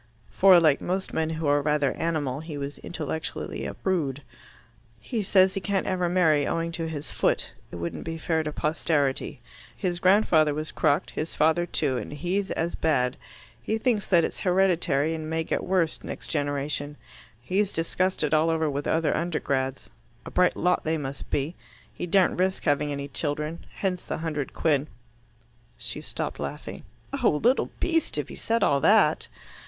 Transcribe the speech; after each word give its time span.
For, 0.31 0.59
like 0.59 0.81
most 0.81 1.13
men 1.13 1.29
who 1.29 1.45
are 1.45 1.61
rather 1.61 1.91
animal, 1.91 2.39
he 2.39 2.57
was 2.57 2.79
intellectually 2.79 3.67
a 3.67 3.75
prude. 3.75 4.23
"He 4.99 5.21
says 5.21 5.53
he 5.53 5.61
can't 5.61 5.85
ever 5.85 6.09
marry, 6.09 6.47
owing 6.47 6.71
to 6.71 6.87
his 6.87 7.11
foot. 7.11 7.51
It 7.71 7.75
wouldn't 7.75 8.03
be 8.03 8.17
fair 8.17 8.41
to 8.41 8.51
posterity. 8.51 9.41
His 9.77 9.99
grandfather 9.99 10.55
was 10.55 10.71
crocked, 10.71 11.11
his 11.11 11.35
father 11.35 11.67
too, 11.67 11.97
and 11.97 12.13
he's 12.13 12.49
as 12.49 12.73
bad. 12.73 13.15
He 13.61 13.77
thinks 13.77 14.07
that 14.09 14.23
it's 14.23 14.39
hereditary, 14.39 15.13
and 15.13 15.29
may 15.29 15.43
get 15.43 15.63
worse 15.63 16.03
next 16.03 16.29
generation. 16.29 16.97
He's 17.39 17.71
discussed 17.71 18.23
it 18.23 18.33
all 18.33 18.49
over 18.49 18.71
with 18.71 18.87
other 18.87 19.15
Undergrads. 19.15 19.87
A 20.25 20.31
bright 20.31 20.57
lot 20.57 20.83
they 20.83 20.97
must 20.97 21.29
be. 21.29 21.53
He 21.93 22.07
daren't 22.07 22.39
risk 22.39 22.63
having 22.63 22.91
any 22.91 23.07
children. 23.07 23.67
Hence 23.75 24.03
the 24.03 24.17
hundred 24.17 24.55
quid." 24.55 24.87
She 25.77 26.01
stopped 26.01 26.39
laughing. 26.39 26.85
"Oh, 27.23 27.29
little 27.43 27.69
beast, 27.79 28.17
if 28.17 28.29
he 28.29 28.35
said 28.35 28.63
all 28.63 28.79
that!" 28.79 29.27